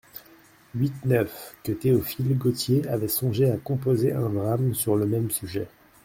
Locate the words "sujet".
5.29-5.67